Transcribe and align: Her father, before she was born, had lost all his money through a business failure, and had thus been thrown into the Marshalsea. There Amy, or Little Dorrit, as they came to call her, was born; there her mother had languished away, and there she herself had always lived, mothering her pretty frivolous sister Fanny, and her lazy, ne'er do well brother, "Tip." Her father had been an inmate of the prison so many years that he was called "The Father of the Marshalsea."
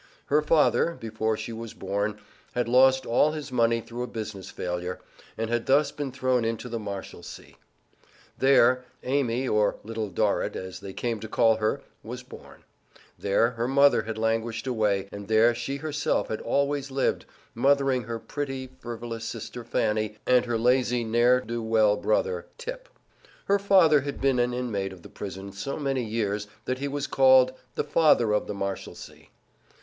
Her 0.25 0.41
father, 0.41 0.97
before 0.99 1.37
she 1.37 1.53
was 1.53 1.75
born, 1.75 2.19
had 2.53 2.67
lost 2.67 3.05
all 3.05 3.33
his 3.33 3.51
money 3.51 3.81
through 3.81 4.01
a 4.01 4.07
business 4.07 4.49
failure, 4.49 4.99
and 5.37 5.51
had 5.51 5.67
thus 5.67 5.91
been 5.91 6.11
thrown 6.11 6.43
into 6.43 6.67
the 6.67 6.79
Marshalsea. 6.79 7.53
There 8.35 8.83
Amy, 9.03 9.47
or 9.47 9.75
Little 9.83 10.09
Dorrit, 10.09 10.55
as 10.55 10.79
they 10.79 10.91
came 10.91 11.19
to 11.19 11.27
call 11.27 11.57
her, 11.57 11.81
was 12.01 12.23
born; 12.23 12.63
there 13.19 13.51
her 13.51 13.67
mother 13.67 14.01
had 14.01 14.17
languished 14.17 14.65
away, 14.65 15.07
and 15.11 15.27
there 15.27 15.53
she 15.53 15.75
herself 15.77 16.29
had 16.29 16.41
always 16.41 16.89
lived, 16.89 17.25
mothering 17.53 18.05
her 18.05 18.17
pretty 18.17 18.71
frivolous 18.79 19.23
sister 19.25 19.63
Fanny, 19.63 20.17
and 20.25 20.45
her 20.45 20.57
lazy, 20.57 21.03
ne'er 21.03 21.39
do 21.39 21.61
well 21.61 21.95
brother, 21.95 22.47
"Tip." 22.57 22.89
Her 23.45 23.59
father 23.59 24.01
had 24.01 24.19
been 24.19 24.39
an 24.39 24.51
inmate 24.51 24.93
of 24.93 25.03
the 25.03 25.09
prison 25.09 25.51
so 25.51 25.77
many 25.77 26.03
years 26.03 26.47
that 26.65 26.79
he 26.79 26.87
was 26.87 27.05
called 27.05 27.53
"The 27.75 27.83
Father 27.83 28.33
of 28.33 28.47
the 28.47 28.55
Marshalsea." 28.55 29.27